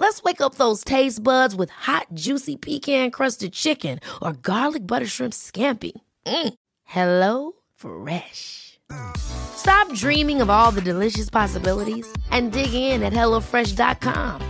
[0.00, 5.06] Let's wake up those taste buds with hot, juicy pecan crusted chicken or garlic butter
[5.06, 5.92] shrimp scampi.
[6.24, 6.54] Mm.
[6.84, 8.78] Hello Fresh.
[9.18, 14.40] Stop dreaming of all the delicious possibilities and dig in at HelloFresh.com.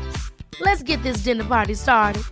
[0.60, 2.22] Let's get this dinner party started.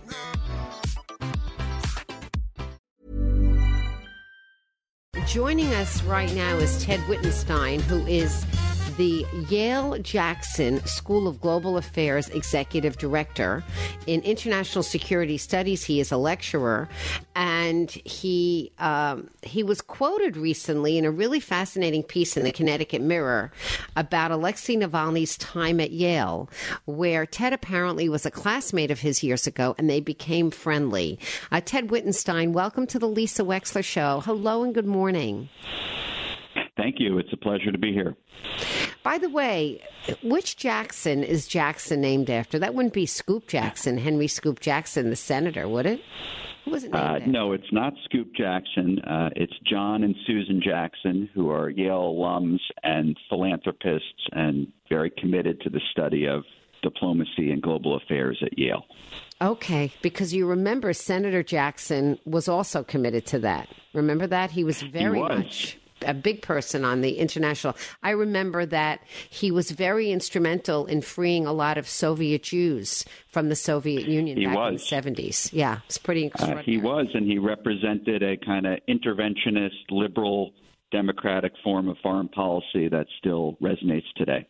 [5.27, 8.45] Joining us right now is Ted Wittenstein, who is
[8.99, 13.63] the Yale Jackson School of Global Affairs Executive Director.
[14.07, 16.89] In International Security Studies, he is a lecturer,
[17.33, 23.01] and he um, he was quoted recently in a really fascinating piece in the Connecticut
[23.01, 23.53] Mirror
[23.95, 26.49] about Alexei Navalny's time at Yale,
[26.83, 31.17] where Ted apparently was a classmate of his years ago, and they became friendly.
[31.53, 34.19] Uh, Ted Wittenstein, welcome to the Lisa Wexler Show.
[34.25, 35.47] Hello and good morning.
[36.79, 37.17] Thank you.
[37.17, 38.15] It's a pleasure to be here.
[39.03, 39.81] By the way,
[40.23, 42.57] which Jackson is Jackson named after?
[42.59, 46.01] That wouldn't be Scoop Jackson, Henry Scoop Jackson, the senator, would it?
[46.65, 47.27] Who was it named Uh, after?
[47.27, 48.99] no, it's not Scoop Jackson.
[48.99, 55.61] Uh, it's John and Susan Jackson, who are Yale alums and philanthropists and very committed
[55.61, 56.43] to the study of
[56.81, 58.85] diplomacy and global affairs at Yale.
[59.41, 63.67] Okay, because you remember Senator Jackson was also committed to that.
[63.93, 64.51] Remember that?
[64.51, 65.39] He was very was.
[65.39, 67.75] much a big person on the international.
[68.03, 73.49] I remember that he was very instrumental in freeing a lot of Soviet Jews from
[73.49, 75.49] the Soviet Union He back in the 70s.
[75.53, 76.63] Yeah, it's pretty Uh, extraordinary.
[76.65, 80.53] he was, and he represented a kind of interventionist, liberal,
[80.91, 84.45] democratic form of foreign policy that still resonates today.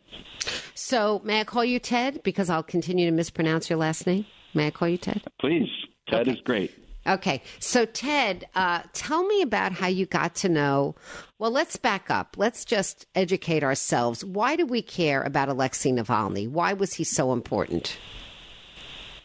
[0.74, 2.22] So, may I call you Ted?
[2.22, 4.24] Because I'll continue to mispronounce your last name.
[4.54, 5.22] May I call you Ted?
[5.38, 5.68] Please,
[6.08, 6.32] Ted Okay.
[6.32, 6.72] is great.
[7.06, 7.42] Okay.
[7.58, 10.94] So, Ted, uh, tell me about how you got to know.
[11.38, 12.36] Well, let's back up.
[12.36, 14.24] Let's just educate ourselves.
[14.24, 16.48] Why do we care about Alexei Navalny?
[16.48, 17.98] Why was he so important?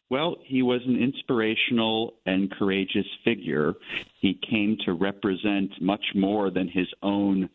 [0.09, 3.74] Well, he was an inspirational and courageous figure.
[4.22, 7.50] He came to represent much more than his own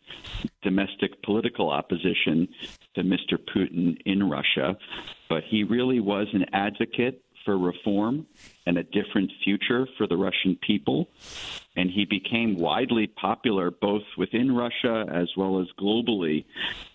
[0.61, 2.49] domestic political opposition
[2.95, 3.37] to Mr.
[3.55, 4.77] Putin in Russia,
[5.29, 8.25] but he really was an advocate for reform
[8.65, 11.07] and a different future for the Russian people.
[11.75, 16.45] And he became widely popular both within Russia as well as globally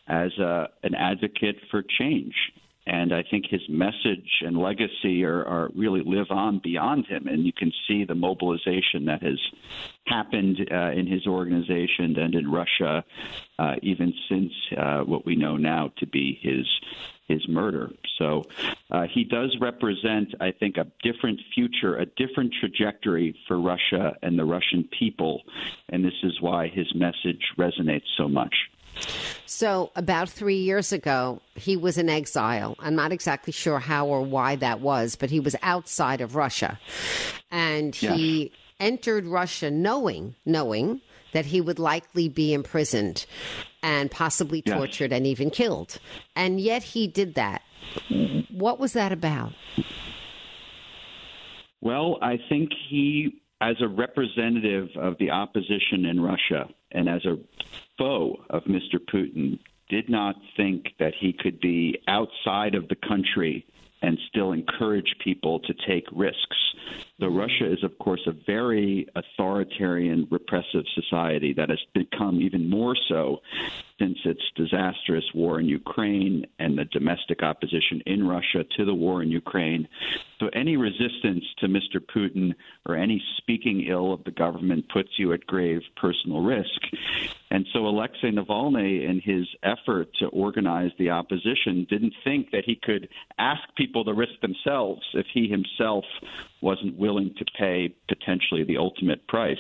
[0.07, 2.35] as a, an advocate for change.
[2.89, 7.27] And I think his message and legacy are, are really live on beyond him.
[7.27, 9.41] And you can see the mobilization that has
[10.07, 13.05] happened uh, in his organization and in Russia,
[13.59, 16.65] uh, even since uh, what we know now to be his
[17.29, 17.91] his murder.
[18.19, 18.45] So
[18.91, 24.39] uh, he does represent, I think, a different future, a different trajectory for Russia and
[24.39, 25.43] the Russian people.
[25.89, 28.55] And this is why his message resonates so much.
[29.45, 32.77] So, about three years ago, he was in exile.
[32.79, 36.81] I'm not exactly sure how or why that was, but he was outside of Russia.
[37.51, 41.03] And he entered Russia knowing, knowing
[41.37, 43.27] that he would likely be imprisoned
[43.83, 44.75] and possibly Yes.
[44.75, 45.99] tortured and even killed.
[46.35, 47.61] And yet he did that.
[48.51, 49.53] What was that about?
[51.83, 57.39] Well, I think he, as a representative of the opposition in Russia and as a
[57.99, 58.99] foe of Mr.
[58.99, 59.59] Putin,
[59.91, 63.65] did not think that he could be outside of the country
[64.03, 66.75] and still encourage people to take risks.
[67.19, 72.95] Though Russia is, of course, a very authoritarian, repressive society that has become even more
[73.09, 73.41] so
[73.99, 79.23] since its disastrous war in Ukraine and the domestic opposition in Russia to the war
[79.23, 79.89] in Ukraine.
[80.39, 81.99] So any resistance to Mr.
[81.99, 82.55] Putin
[82.87, 86.81] or any speaking ill of the government puts you at grave personal risk.
[87.51, 92.79] And so Alexei Navalny, in his effort to organize the opposition, didn't think that he
[92.83, 93.09] could
[93.39, 96.05] ask people to risk themselves if he himself
[96.61, 99.57] wasn't willing to pay potentially the ultimate price.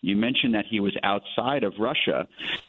[0.00, 2.28] You mentioned that he was outside of Russia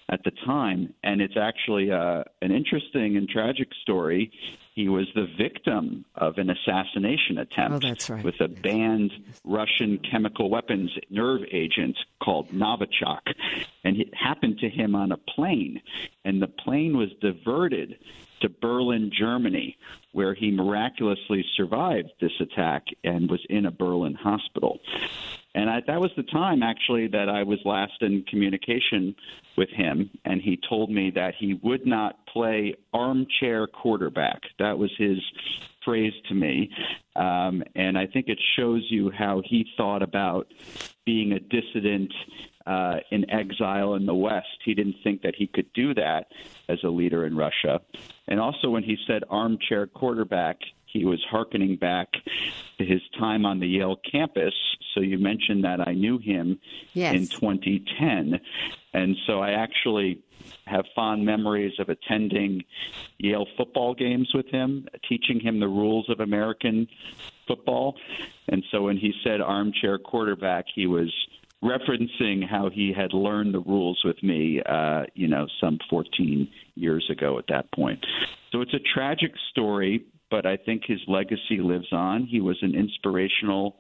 [0.10, 0.94] at the time.
[1.04, 4.32] and it's actually uh, an interesting and tragic story.
[4.74, 8.24] He was the victim of an assassination attempt oh, right.
[8.24, 9.12] with a banned
[9.44, 13.22] Russian chemical weapons nerve agent called Novichok.
[13.84, 15.82] And it happened to him on a plane.
[16.26, 17.98] And the plane was diverted
[18.42, 19.78] to Berlin, Germany,
[20.12, 24.80] where he miraculously survived this attack and was in a Berlin hospital.
[25.56, 29.16] And I, that was the time, actually, that I was last in communication
[29.58, 30.10] with him.
[30.24, 34.42] And he told me that he would not play armchair quarterback.
[34.60, 35.18] That was his
[35.84, 36.70] phrase to me.
[37.16, 40.48] Um, and I think it shows you how he thought about
[41.06, 42.14] being a dissident
[42.68, 44.46] uh, in exile in the West.
[44.64, 46.28] He didn't think that he could do that
[46.68, 47.82] as a leader in Russia.
[48.30, 52.08] And also, when he said armchair quarterback, he was hearkening back
[52.78, 54.54] to his time on the Yale campus.
[54.94, 56.60] So you mentioned that I knew him
[56.94, 57.16] yes.
[57.16, 58.40] in 2010.
[58.94, 60.22] And so I actually
[60.66, 62.64] have fond memories of attending
[63.18, 66.88] Yale football games with him, teaching him the rules of American
[67.48, 67.96] football.
[68.48, 71.12] And so when he said armchair quarterback, he was
[71.64, 77.06] referencing how he had learned the rules with me, uh, you know, some 14 years
[77.12, 78.06] ago at that point.
[78.52, 82.26] So it's a tragic story, but I think his legacy lives on.
[82.26, 83.78] He was an inspirational,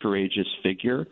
[0.00, 1.06] courageous figure,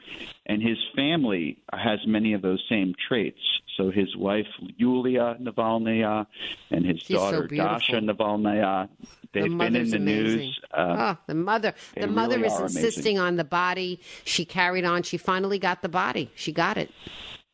[0.46, 3.40] and his family has many of those same traits.
[3.76, 4.46] So his wife
[4.76, 6.26] Yulia Navalnaya
[6.70, 8.88] and his She's daughter so Dasha Navalnaya.
[9.32, 10.04] They've the been in the amazing.
[10.04, 10.60] news.
[10.72, 11.74] Uh, oh, the mother.
[11.94, 13.18] The mother really is insisting amazing.
[13.18, 14.00] on the body.
[14.24, 15.02] She carried on.
[15.02, 16.30] She finally got the body.
[16.34, 16.90] She got it.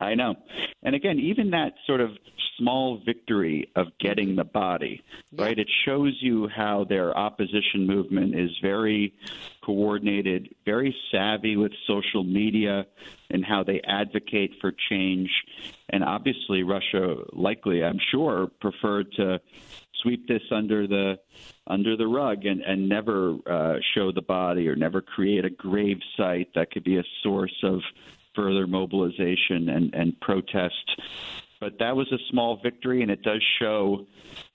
[0.00, 0.36] I know.
[0.82, 2.10] And again, even that sort of
[2.58, 5.02] small victory of getting the body,
[5.32, 5.58] right?
[5.58, 9.14] It shows you how their opposition movement is very
[9.64, 12.86] coordinated, very savvy with social media
[13.30, 15.30] and how they advocate for change.
[15.90, 19.40] And obviously, Russia likely, I'm sure, preferred to
[20.02, 21.18] sweep this under the
[21.66, 25.98] under the rug and, and never uh, show the body or never create a grave
[26.16, 27.80] site that could be a source of
[28.34, 31.00] further mobilization and, and protest.
[31.64, 34.04] But that was a small victory, and it does show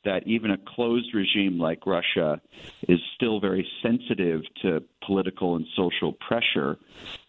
[0.06, 2.40] that even a closed regime like Russia
[2.88, 6.78] is still very sensitive to political and social pressure.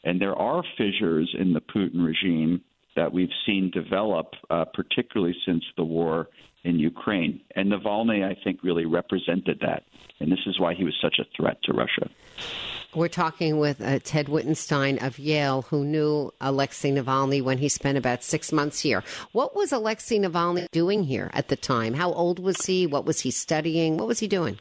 [0.05, 2.61] And there are fissures in the Putin regime
[3.01, 6.29] that we've seen develop, uh, particularly since the war
[6.65, 7.41] in Ukraine.
[7.57, 9.85] And Navalny, I think, really represented that.
[10.21, 12.11] And this is why he was such a threat to Russia.
[12.95, 17.97] We're talking with uh, Ted Wittenstein of Yale, who knew Alexei Navalny when he spent
[17.97, 19.03] about six months here.
[19.33, 21.95] What was Alexei Navalny doing here at the time?
[21.95, 22.87] How old was he?
[22.87, 23.97] What was he studying?
[23.97, 24.59] What was he doing?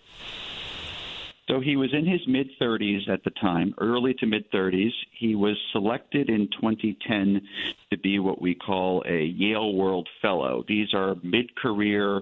[1.50, 4.92] So he was in his mid 30s at the time, early to mid 30s.
[5.12, 7.42] He was selected in 2010
[7.90, 10.64] to be what we call a Yale World Fellow.
[10.68, 12.22] These are mid career,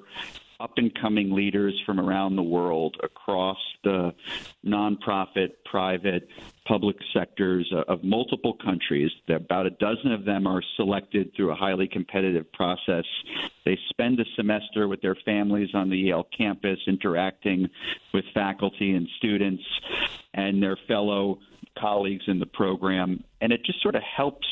[0.59, 4.13] up and coming leaders from around the world across the
[4.65, 6.27] nonprofit, private,
[6.65, 9.11] public sectors uh, of multiple countries.
[9.29, 13.05] About a dozen of them are selected through a highly competitive process.
[13.65, 17.69] They spend a semester with their families on the Yale campus, interacting
[18.13, 19.63] with faculty and students
[20.33, 21.39] and their fellow
[21.77, 23.23] colleagues in the program.
[23.41, 24.47] And it just sort of helps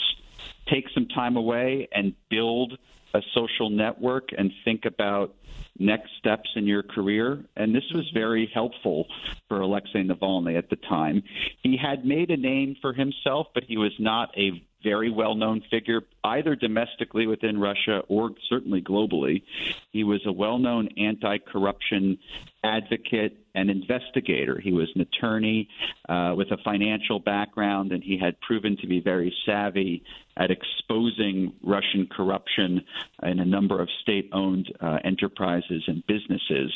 [0.68, 2.78] take some time away and build
[3.16, 5.36] a social network and think about
[5.78, 7.44] next steps in your career.
[7.56, 8.20] And this was mm-hmm.
[8.20, 9.08] very helpful
[9.48, 11.24] for Alexei Navalny at the time.
[11.62, 15.64] He had made a name for himself, but he was not a very well known
[15.72, 19.44] figure, either domestically within Russia or certainly globally.
[19.92, 22.18] He was a well known anti corruption
[22.64, 24.60] advocate and investigator.
[24.60, 25.70] He was an attorney
[26.10, 30.04] uh, with a financial background, and he had proven to be very savvy
[30.36, 32.84] at exposing Russian corruption
[33.24, 36.74] in a number of state owned uh, enterprises and businesses.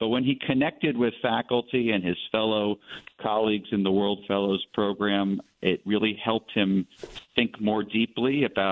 [0.00, 2.78] But when he connected with faculty and his fellow
[3.20, 6.86] colleagues in the World Fellows program, it really helped him
[7.36, 8.69] think more deeply about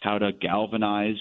[0.00, 1.20] how to galvanize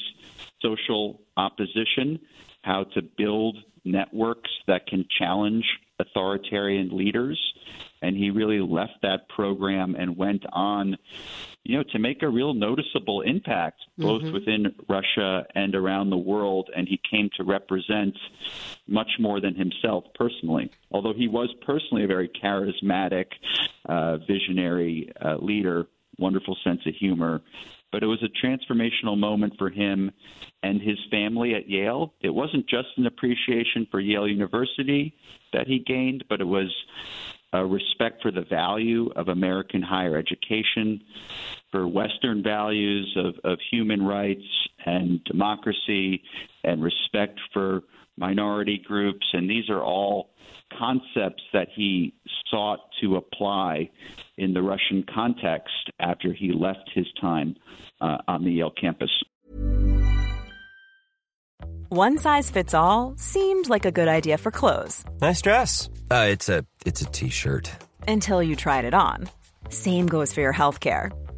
[0.62, 2.20] social opposition,
[2.62, 5.66] how to build networks that can challenge
[6.00, 7.40] authoritarian leaders.
[8.02, 10.98] And he really left that program and went on,
[11.64, 16.70] you know, to make a real noticeable impact both within Russia and around the world.
[16.76, 18.16] And he came to represent
[18.88, 20.70] much more than himself personally.
[20.92, 23.28] Although he was personally a very charismatic,
[23.88, 25.88] uh, visionary uh, leader,
[26.20, 27.42] wonderful sense of humor,
[27.96, 30.12] but it was a transformational moment for him
[30.64, 32.14] and his family at Yale.
[32.20, 35.16] It wasn't just an appreciation for Yale University
[35.54, 36.76] that he gained, but it was
[37.54, 41.02] a respect for the value of American higher education,
[41.72, 44.44] for Western values of, of human rights
[44.86, 46.22] and democracy
[46.66, 47.82] and respect for
[48.18, 49.26] minority groups.
[49.34, 50.30] And these are all
[50.78, 52.14] concepts that he
[52.50, 53.90] sought to apply
[54.38, 57.56] in the Russian context after he left his time
[58.02, 59.10] uh, on the Yale campus.
[61.90, 65.06] One size fits all seemed like a good idea for clothes.
[65.22, 65.90] Nice dress.
[66.10, 67.72] Uh, it's a it's a t-shirt.
[68.08, 69.30] Until you tried it on.
[69.70, 71.12] Same goes for your health care.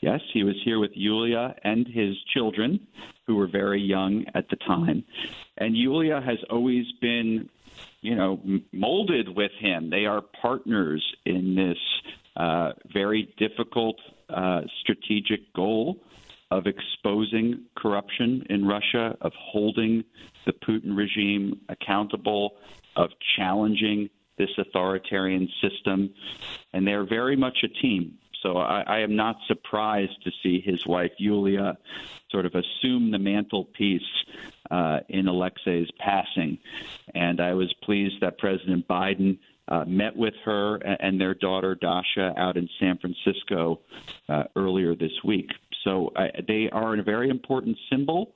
[0.00, 2.86] Yes, he was here with Yulia and his children,
[3.26, 5.04] who were very young at the time.
[5.56, 7.50] And Yulia has always been,
[8.00, 8.40] you know,
[8.72, 9.90] molded with him.
[9.90, 11.78] They are partners in this
[12.36, 13.96] uh, very difficult
[14.28, 15.98] uh, strategic goal
[16.50, 20.04] of exposing corruption in Russia, of holding
[20.46, 22.56] the Putin regime accountable,
[22.96, 26.14] of challenging this authoritarian system.
[26.72, 28.18] And they're very much a team.
[28.42, 31.76] So I, I am not surprised to see his wife Yulia
[32.30, 34.02] sort of assume the mantelpiece
[34.70, 36.58] uh, in Alexei's passing.
[37.14, 42.32] And I was pleased that President Biden uh, met with her and their daughter Dasha
[42.36, 43.80] out in San Francisco
[44.28, 45.50] uh, earlier this week.
[45.84, 46.12] So
[46.46, 48.34] they are a very important symbol,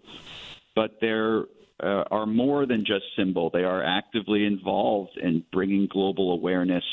[0.75, 1.45] but they're
[1.83, 3.51] uh, are more than just symbol.
[3.51, 6.85] They are actively involved in bringing global awareness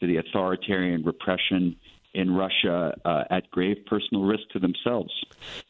[0.00, 1.76] to the authoritarian repression
[2.14, 5.12] in Russia uh, at grave personal risk to themselves.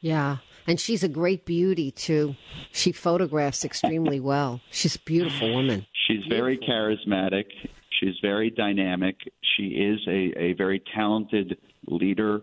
[0.00, 0.38] Yeah.
[0.66, 2.36] And she's a great beauty, too.
[2.72, 4.60] She photographs extremely well.
[4.70, 5.86] She's a beautiful woman.
[6.06, 7.46] She's very charismatic.
[7.98, 9.16] She's very dynamic.
[9.56, 12.42] She is a, a very talented leader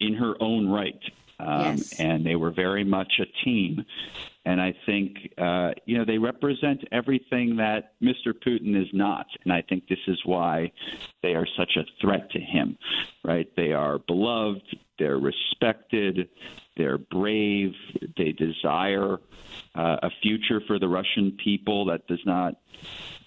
[0.00, 0.98] in her own right.
[1.38, 2.00] Um, Yes.
[2.00, 3.84] And they were very much a team.
[4.44, 8.32] And I think, uh, you know, they represent everything that Mr.
[8.32, 9.26] Putin is not.
[9.44, 10.72] And I think this is why
[11.22, 12.78] they are such a threat to him,
[13.24, 13.48] right?
[13.56, 14.62] They are beloved,
[14.98, 16.28] they're respected,
[16.76, 17.72] they're brave,
[18.16, 19.18] they desire
[19.74, 22.54] uh, a future for the Russian people that does not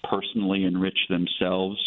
[0.02, 1.78] personally enrich themselves.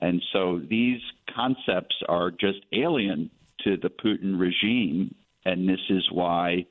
[0.00, 1.00] And so these
[1.34, 3.30] concepts are just alien
[3.64, 5.14] to the Putin regime,
[5.44, 6.66] and this is why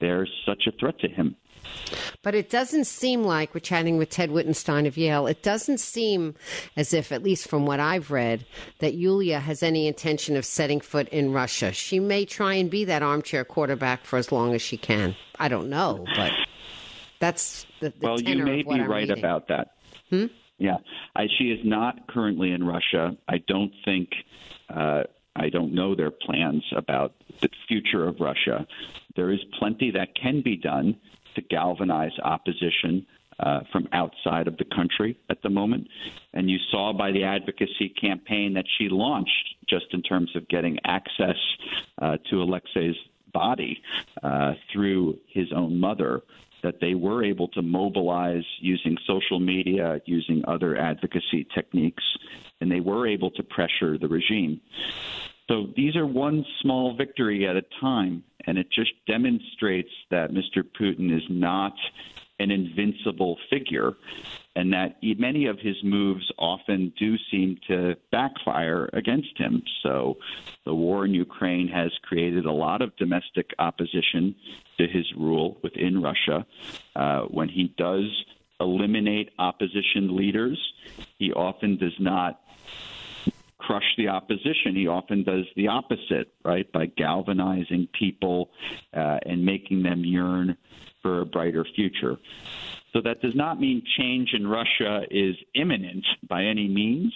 [0.00, 1.36] they're such a threat to him.
[2.22, 5.26] But it doesn't seem like we're chatting with Ted Wittenstein of Yale.
[5.26, 6.34] It doesn't seem
[6.76, 8.46] as if, at least from what I've read,
[8.78, 11.72] that Yulia has any intention of setting foot in Russia.
[11.72, 15.16] She may try and be that armchair quarterback for as long as she can.
[15.38, 16.32] I don't know, but
[17.18, 19.18] that's the, the well, you may be I'm right reading.
[19.18, 19.72] about that.
[20.08, 20.26] Hmm?
[20.58, 20.76] Yeah,
[21.16, 23.16] I, she is not currently in Russia.
[23.28, 24.10] I don't think.
[24.68, 25.04] Uh,
[25.40, 28.66] I don't know their plans about the future of Russia.
[29.16, 30.96] There is plenty that can be done
[31.34, 33.06] to galvanize opposition
[33.38, 35.88] uh, from outside of the country at the moment.
[36.34, 40.78] And you saw by the advocacy campaign that she launched, just in terms of getting
[40.84, 41.38] access
[42.02, 42.96] uh, to Alexei's
[43.32, 43.82] body
[44.22, 46.20] uh, through his own mother,
[46.62, 52.04] that they were able to mobilize using social media, using other advocacy techniques,
[52.60, 54.60] and they were able to pressure the regime.
[55.50, 60.62] So these are one small victory at a time, and it just demonstrates that Mr.
[60.62, 61.74] Putin is not
[62.38, 63.94] an invincible figure,
[64.54, 69.60] and that many of his moves often do seem to backfire against him.
[69.82, 70.18] So
[70.64, 74.36] the war in Ukraine has created a lot of domestic opposition
[74.78, 76.46] to his rule within Russia.
[76.94, 78.06] Uh, when he does
[78.60, 80.58] eliminate opposition leaders,
[81.18, 82.40] he often does not
[83.70, 84.74] crush the opposition.
[84.74, 88.50] He often does the opposite, right, by galvanizing people
[88.92, 90.56] uh, and making them yearn
[91.02, 92.16] for a brighter future.
[92.92, 97.14] So that does not mean change in Russia is imminent by any means,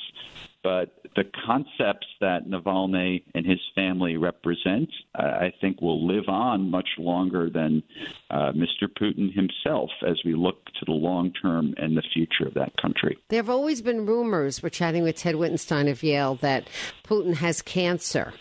[0.64, 6.88] but the concepts that Navalny and his family represent, I think, will live on much
[6.98, 7.82] longer than
[8.30, 8.88] uh, Mr.
[8.88, 13.18] Putin himself as we look to the long term and the future of that country.
[13.28, 16.68] There have always been rumors, we're chatting with Ted Wittenstein of Yale, that
[17.04, 18.32] Putin has cancer.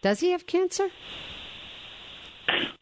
[0.00, 0.88] Does he have cancer?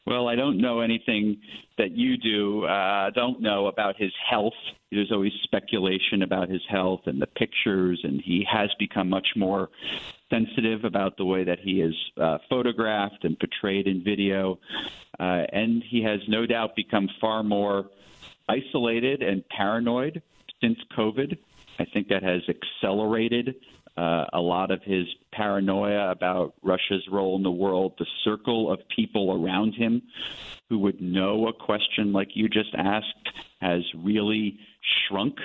[0.06, 1.38] Well, I don't know anything
[1.78, 2.64] that you do.
[2.64, 4.52] Uh, don't know about his health.
[4.90, 9.70] There's always speculation about his health and the pictures, and he has become much more
[10.30, 14.58] sensitive about the way that he is uh, photographed and portrayed in video.
[15.18, 17.86] Uh, and he has no doubt become far more
[18.48, 20.22] isolated and paranoid
[20.60, 21.38] since COVID.
[21.78, 23.54] I think that has accelerated
[23.96, 28.80] uh, a lot of his paranoia about Russia's role in the world, the circle of
[28.88, 30.02] people around him
[30.68, 33.28] who would know a question like you just asked
[33.60, 34.58] has really
[35.08, 35.38] shrunk.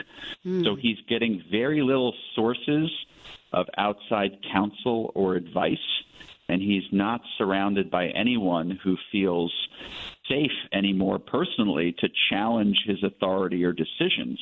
[0.46, 0.64] Mm.
[0.64, 2.90] So he's getting very little sources
[3.54, 5.78] of outside counsel or advice,
[6.48, 9.54] and he's not surrounded by anyone who feels
[10.28, 14.40] safe anymore personally to challenge his authority or decisions.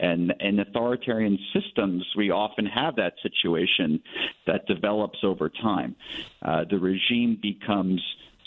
[0.00, 4.02] And in authoritarian systems, we often have that situation
[4.46, 5.94] that develops over time.
[6.42, 8.02] Uh, the regime becomes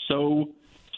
[0.08, 0.48] so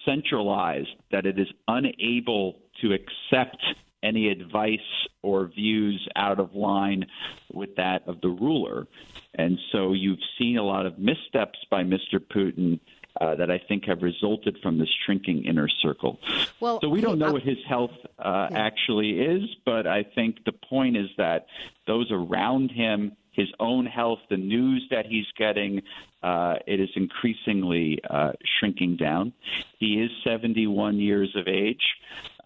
[0.06, 3.62] centralized that it is unable to accept
[4.02, 4.78] any advice
[5.22, 7.04] or views out of line
[7.52, 8.86] with that of the ruler.
[9.34, 12.18] And so you've seen a lot of missteps by Mr.
[12.18, 12.80] Putin
[13.20, 16.18] uh, that I think have resulted from this shrinking inner circle.
[16.60, 18.58] Well, so we don't know what his health uh, yeah.
[18.58, 21.46] actually is, but I think the point is that
[21.86, 25.82] those around him, his own health, the news that he's getting,
[26.22, 29.32] uh, it is increasingly uh, shrinking down.
[29.78, 31.82] He is 71 years of age,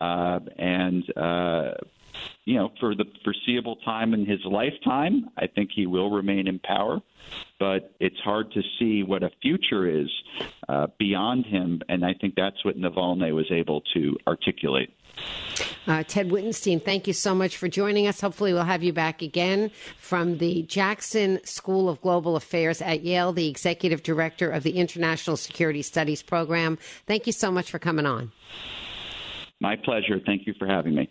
[0.00, 1.74] uh, and uh,
[2.44, 6.58] you know, for the foreseeable time in his lifetime, I think he will remain in
[6.58, 7.00] power.
[7.58, 10.08] But it's hard to see what a future is
[10.68, 14.90] uh, beyond him, and I think that's what Navalny was able to articulate.
[15.86, 18.20] Uh, Ted Wittenstein, thank you so much for joining us.
[18.20, 23.32] Hopefully, we'll have you back again from the Jackson School of Global Affairs at Yale,
[23.32, 26.78] the executive director of the International Security Studies Program.
[27.06, 28.32] Thank you so much for coming on.
[29.60, 30.20] My pleasure.
[30.24, 31.10] Thank you for having me.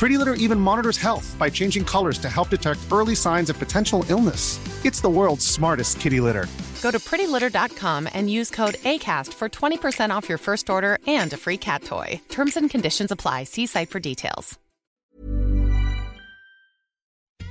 [0.00, 4.02] Pretty Litter even monitors health by changing colors to help detect early signs of potential
[4.08, 4.58] illness.
[4.82, 6.46] It's the world's smartest kitty litter.
[6.80, 11.36] Go to prettylitter.com and use code ACAST for 20% off your first order and a
[11.36, 12.18] free cat toy.
[12.30, 13.44] Terms and conditions apply.
[13.44, 14.58] See site for details.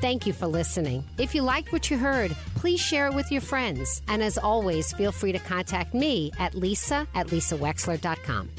[0.01, 1.03] Thank you for listening.
[1.19, 4.01] If you liked what you heard, please share it with your friends.
[4.07, 8.49] And as always, feel free to contact me at lisa at lisawexler.com.